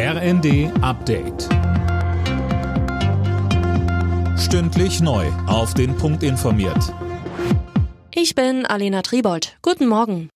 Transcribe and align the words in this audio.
RND 0.00 0.70
Update. 0.80 1.48
Stündlich 4.38 5.00
neu. 5.00 5.26
Auf 5.48 5.74
den 5.74 5.96
Punkt 5.96 6.22
informiert. 6.22 6.94
Ich 8.14 8.36
bin 8.36 8.64
Alena 8.64 9.02
Tribold. 9.02 9.58
Guten 9.60 9.88
Morgen. 9.88 10.28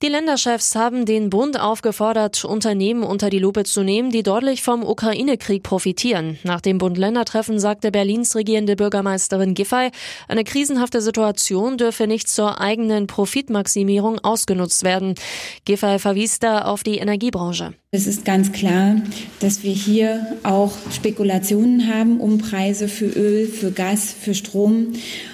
Die 0.00 0.06
Länderchefs 0.06 0.76
haben 0.76 1.06
den 1.06 1.28
Bund 1.28 1.58
aufgefordert, 1.58 2.44
Unternehmen 2.44 3.02
unter 3.02 3.30
die 3.30 3.40
Lupe 3.40 3.64
zu 3.64 3.82
nehmen, 3.82 4.10
die 4.10 4.22
deutlich 4.22 4.62
vom 4.62 4.84
Ukraine-Krieg 4.84 5.64
profitieren. 5.64 6.38
Nach 6.44 6.60
dem 6.60 6.78
Bund-Länder-Treffen 6.78 7.58
sagte 7.58 7.90
Berlins 7.90 8.36
regierende 8.36 8.76
Bürgermeisterin 8.76 9.54
Giffey, 9.54 9.90
eine 10.28 10.44
krisenhafte 10.44 11.02
Situation 11.02 11.78
dürfe 11.78 12.06
nicht 12.06 12.28
zur 12.28 12.60
eigenen 12.60 13.08
Profitmaximierung 13.08 14.20
ausgenutzt 14.20 14.84
werden. 14.84 15.16
Giffey 15.64 15.98
verwies 15.98 16.38
da 16.38 16.62
auf 16.62 16.84
die 16.84 16.98
Energiebranche. 16.98 17.74
Es 17.90 18.06
ist 18.06 18.26
ganz 18.26 18.52
klar, 18.52 18.96
dass 19.40 19.62
wir 19.62 19.72
hier 19.72 20.36
auch 20.42 20.72
Spekulationen 20.92 21.88
haben 21.90 22.20
um 22.20 22.36
Preise 22.36 22.86
für 22.86 23.06
Öl, 23.06 23.46
für 23.46 23.70
Gas, 23.70 24.12
für 24.12 24.34
Strom. 24.34 24.92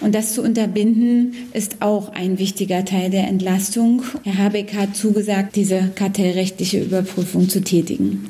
Und 0.00 0.14
das 0.14 0.34
zu 0.34 0.42
unterbinden, 0.42 1.34
ist 1.54 1.82
auch 1.82 2.10
ein 2.12 2.38
wichtiger 2.38 2.84
Teil 2.84 3.10
der 3.10 3.26
Entlastung. 3.26 4.04
Herr 4.22 4.38
Habeck 4.38 4.74
hat 4.74 4.94
zugesagt, 4.94 5.56
diese 5.56 5.90
kartellrechtliche 5.96 6.80
Überprüfung 6.80 7.48
zu 7.48 7.62
tätigen. 7.62 8.28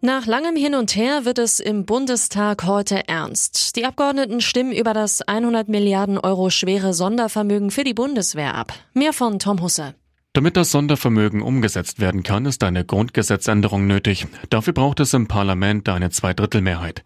Nach 0.00 0.26
langem 0.26 0.54
Hin 0.54 0.76
und 0.76 0.94
Her 0.94 1.24
wird 1.24 1.40
es 1.40 1.58
im 1.58 1.84
Bundestag 1.84 2.62
heute 2.64 3.08
ernst. 3.08 3.74
Die 3.74 3.84
Abgeordneten 3.84 4.40
stimmen 4.40 4.70
über 4.70 4.94
das 4.94 5.20
100 5.20 5.68
Milliarden 5.68 6.16
Euro 6.16 6.50
schwere 6.50 6.94
Sondervermögen 6.94 7.72
für 7.72 7.82
die 7.82 7.94
Bundeswehr 7.94 8.54
ab. 8.54 8.72
Mehr 8.94 9.12
von 9.12 9.40
Tom 9.40 9.60
Husse. 9.62 9.96
Damit 10.36 10.58
das 10.58 10.70
Sondervermögen 10.70 11.40
umgesetzt 11.40 11.98
werden 11.98 12.22
kann, 12.22 12.44
ist 12.44 12.62
eine 12.62 12.84
Grundgesetzänderung 12.84 13.86
nötig. 13.86 14.26
Dafür 14.50 14.74
braucht 14.74 15.00
es 15.00 15.14
im 15.14 15.28
Parlament 15.28 15.88
eine 15.88 16.10
Zweidrittelmehrheit. 16.10 17.04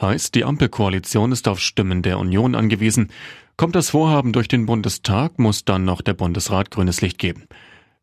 Heißt, 0.00 0.36
die 0.36 0.44
Ampelkoalition 0.44 1.32
ist 1.32 1.48
auf 1.48 1.58
Stimmen 1.58 2.02
der 2.02 2.20
Union 2.20 2.54
angewiesen. 2.54 3.10
Kommt 3.56 3.74
das 3.74 3.90
Vorhaben 3.90 4.32
durch 4.32 4.46
den 4.46 4.66
Bundestag, 4.66 5.40
muss 5.40 5.64
dann 5.64 5.84
noch 5.84 6.02
der 6.02 6.14
Bundesrat 6.14 6.70
grünes 6.70 7.00
Licht 7.00 7.18
geben. 7.18 7.48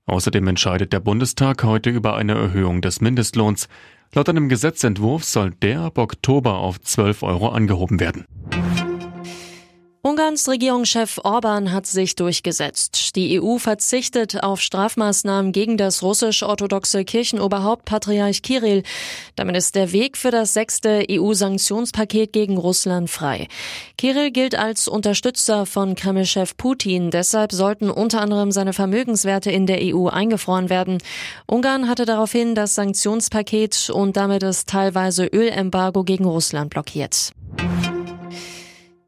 Außerdem 0.08 0.46
entscheidet 0.46 0.92
der 0.92 1.00
Bundestag 1.00 1.64
heute 1.64 1.90
über 1.90 2.18
eine 2.18 2.34
Erhöhung 2.34 2.82
des 2.82 3.00
Mindestlohns. 3.00 3.70
Laut 4.14 4.28
einem 4.28 4.50
Gesetzentwurf 4.50 5.24
soll 5.24 5.52
der 5.52 5.84
ab 5.84 5.98
Oktober 5.98 6.56
auf 6.56 6.82
12 6.82 7.24
Euro 7.24 7.48
angehoben 7.48 8.02
werden. 8.02 8.26
Ungarns 10.16 10.48
Regierungschef 10.48 11.20
Orban 11.26 11.74
hat 11.74 11.86
sich 11.86 12.16
durchgesetzt. 12.16 13.18
Die 13.18 13.42
EU 13.42 13.58
verzichtet 13.58 14.42
auf 14.42 14.62
Strafmaßnahmen 14.62 15.52
gegen 15.52 15.76
das 15.76 16.04
russisch-orthodoxe 16.04 17.04
Kirchenoberhaupt 17.04 17.84
Patriarch 17.84 18.42
Kirill. 18.42 18.84
Damit 19.36 19.58
ist 19.58 19.76
der 19.76 19.92
Weg 19.92 20.16
für 20.16 20.32
das 20.32 20.54
sechste 20.54 21.04
EU-Sanktionspaket 21.12 22.32
gegen 22.32 22.58
Russland 22.58 23.10
frei. 23.10 23.50
Kirill 23.98 24.32
gilt 24.32 24.56
als 24.58 24.88
Unterstützer 24.88 25.66
von 25.66 25.96
Kremlchef 25.96 26.56
Putin. 26.56 27.12
Deshalb 27.12 27.52
sollten 27.52 27.90
unter 27.90 28.22
anderem 28.22 28.54
seine 28.54 28.72
Vermögenswerte 28.72 29.52
in 29.52 29.66
der 29.66 29.80
EU 29.82 30.08
eingefroren 30.08 30.70
werden. 30.70 31.00
Ungarn 31.46 31.90
hatte 31.90 32.06
daraufhin 32.06 32.56
das 32.56 32.76
Sanktionspaket 32.76 33.90
und 33.90 34.16
damit 34.16 34.44
das 34.44 34.64
teilweise 34.64 35.26
Ölembargo 35.26 36.06
gegen 36.06 36.24
Russland 36.24 36.70
blockiert. 36.70 37.34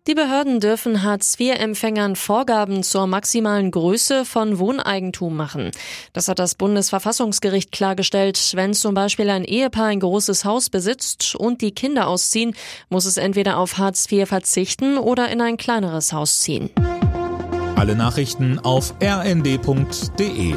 Die 0.07 0.15
Behörden 0.15 0.61
dürfen 0.61 1.03
Hartz-IV-Empfängern 1.03 2.15
Vorgaben 2.15 2.81
zur 2.81 3.07
maximalen 3.07 3.71
Größe 3.71 4.23
von 4.23 4.57
Wohneigentum 4.57 5.35
machen. 5.35 5.71
Das 6.13 6.29
hat 6.29 6.39
das 6.39 6.55
Bundesverfassungsgericht 6.55 7.73
klargestellt. 7.73 8.53
Wenn 8.55 8.73
zum 8.73 8.93
Beispiel 8.93 9.29
ein 9.29 9.43
Ehepaar 9.43 9.87
ein 9.87 9.99
großes 9.99 10.45
Haus 10.45 10.69
besitzt 10.69 11.35
und 11.35 11.61
die 11.61 11.71
Kinder 11.71 12.07
ausziehen, 12.07 12.55
muss 12.87 13.03
es 13.03 13.17
entweder 13.17 13.57
auf 13.57 13.77
Hartz 13.77 14.09
IV 14.09 14.29
verzichten 14.29 14.97
oder 14.97 15.27
in 15.27 15.41
ein 15.41 15.57
kleineres 15.57 16.13
Haus 16.13 16.39
ziehen. 16.39 16.69
Alle 17.75 17.97
Nachrichten 17.97 18.59
auf 18.59 18.93
rnd.de 19.03 20.55